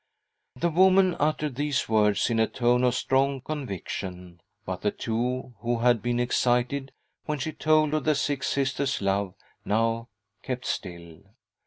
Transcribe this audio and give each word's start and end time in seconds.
The 0.55 0.71
woman 0.71 1.13
uttered 1.19 1.53
these 1.53 1.87
words 1.87 2.31
in 2.31 2.39
a 2.39 2.47
tone 2.47 2.83
of 2.83 2.95
strong 2.95 3.39
conviction, 3.39 4.41
but 4.65 4.81
the 4.81 4.89
two, 4.89 5.53
who' 5.59 5.77
had 5.77 6.01
been 6.01 6.19
excited 6.19 6.91
when 7.25 7.37
she 7.37 7.51
told 7.51 7.93
of 7.93 8.05
the 8.05 8.15
sick 8.15 8.41
Sister's 8.41 8.99
love, 8.99 9.35
now 9.63 10.07
kept 10.41 10.65
still. 10.65 11.19